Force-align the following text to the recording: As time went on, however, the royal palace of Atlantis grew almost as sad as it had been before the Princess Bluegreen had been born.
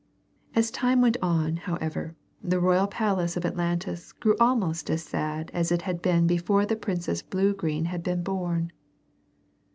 As 0.55 0.71
time 0.71 0.99
went 0.99 1.17
on, 1.21 1.57
however, 1.57 2.15
the 2.43 2.59
royal 2.59 2.87
palace 2.87 3.37
of 3.37 3.45
Atlantis 3.45 4.13
grew 4.13 4.35
almost 4.39 4.89
as 4.89 5.03
sad 5.03 5.51
as 5.53 5.71
it 5.71 5.83
had 5.83 6.01
been 6.01 6.25
before 6.25 6.65
the 6.65 6.75
Princess 6.75 7.21
Bluegreen 7.21 7.85
had 7.85 8.01
been 8.01 8.23
born. 8.23 8.71